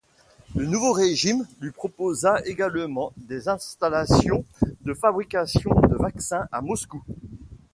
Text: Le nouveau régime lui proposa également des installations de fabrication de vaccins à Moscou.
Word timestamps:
Le 0.55 0.65
nouveau 0.65 0.93
régime 0.93 1.47
lui 1.59 1.69
proposa 1.69 2.39
également 2.45 3.13
des 3.17 3.47
installations 3.49 4.43
de 4.81 4.95
fabrication 4.95 5.79
de 5.79 5.95
vaccins 5.95 6.47
à 6.51 6.59
Moscou. 6.59 7.03